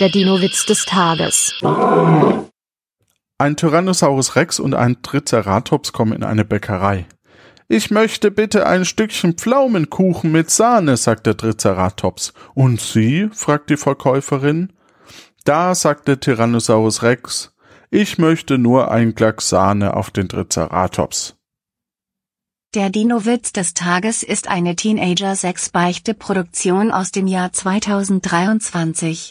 [0.00, 1.54] Der Dino-Witz des Tages.
[3.38, 7.06] Ein Tyrannosaurus Rex und ein Triceratops kommen in eine Bäckerei.
[7.68, 12.32] Ich möchte bitte ein Stückchen Pflaumenkuchen mit Sahne, sagt der Triceratops.
[12.54, 13.28] Und Sie?
[13.32, 14.72] fragt die Verkäuferin.
[15.44, 17.54] Da sagt der Tyrannosaurus Rex,
[17.90, 21.36] ich möchte nur ein Glack Sahne auf den Triceratops.
[22.74, 29.30] Der Dino-Witz des Tages ist eine Teenager-6-Beichte-Produktion aus dem Jahr 2023.